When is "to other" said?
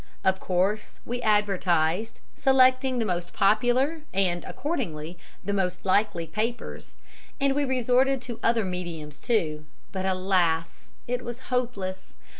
8.23-8.65